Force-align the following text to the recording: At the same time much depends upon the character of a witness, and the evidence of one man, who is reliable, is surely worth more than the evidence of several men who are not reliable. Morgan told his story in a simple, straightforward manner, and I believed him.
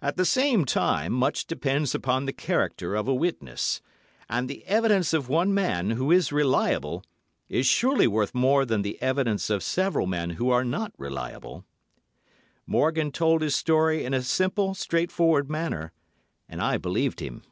At 0.00 0.16
the 0.16 0.24
same 0.24 0.64
time 0.64 1.12
much 1.12 1.44
depends 1.44 1.92
upon 1.92 2.26
the 2.26 2.32
character 2.32 2.94
of 2.94 3.08
a 3.08 3.14
witness, 3.16 3.82
and 4.28 4.48
the 4.48 4.64
evidence 4.66 5.12
of 5.12 5.28
one 5.28 5.52
man, 5.52 5.90
who 5.90 6.12
is 6.12 6.30
reliable, 6.30 7.02
is 7.48 7.66
surely 7.66 8.06
worth 8.06 8.36
more 8.36 8.64
than 8.64 8.82
the 8.82 9.02
evidence 9.02 9.50
of 9.50 9.64
several 9.64 10.06
men 10.06 10.30
who 10.38 10.48
are 10.50 10.62
not 10.64 10.92
reliable. 10.96 11.64
Morgan 12.68 13.10
told 13.10 13.42
his 13.42 13.56
story 13.56 14.04
in 14.04 14.14
a 14.14 14.22
simple, 14.22 14.74
straightforward 14.74 15.50
manner, 15.50 15.90
and 16.48 16.62
I 16.62 16.76
believed 16.76 17.18
him. 17.18 17.42